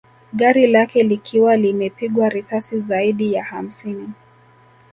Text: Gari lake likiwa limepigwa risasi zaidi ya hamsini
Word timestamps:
Gari 0.33 0.67
lake 0.67 1.03
likiwa 1.03 1.57
limepigwa 1.57 2.29
risasi 2.29 2.79
zaidi 2.81 3.33
ya 3.33 3.43
hamsini 3.43 4.09